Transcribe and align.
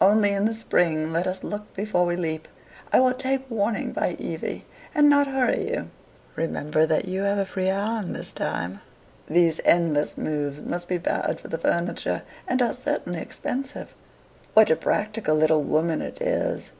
Only, 0.00 0.32
in 0.32 0.46
the 0.46 0.54
spring, 0.54 1.12
let 1.12 1.26
us 1.26 1.44
look 1.44 1.74
before 1.74 2.06
we 2.06 2.16
leap. 2.16 2.48
I 2.94 2.98
will 2.98 3.12
take 3.12 3.44
warning 3.50 3.92
by 3.92 4.12
Evie, 4.18 4.64
and 4.94 5.10
not 5.10 5.26
hurry 5.26 5.68
you. 5.68 5.90
Remember 6.34 6.86
that 6.86 7.04
you 7.04 7.24
have 7.24 7.36
a 7.36 7.44
free 7.44 7.66
hand 7.66 8.16
this 8.16 8.32
time. 8.32 8.80
These 9.28 9.60
endless 9.66 10.16
moves 10.16 10.62
must 10.62 10.88
be 10.88 10.96
bad 10.96 11.38
for 11.42 11.48
the 11.48 11.58
furniture, 11.58 12.22
and 12.48 12.62
are 12.62 12.72
certainly 12.72 13.20
expensive." 13.20 13.92
"What 14.54 14.70
a 14.70 14.76
practical 14.76 15.34
little 15.36 15.62
woman 15.62 16.00
it 16.00 16.22
is! 16.22 16.72